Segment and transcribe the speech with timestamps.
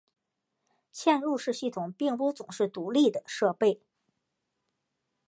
[0.91, 3.79] 嵌入式系统并不总是独立的设备。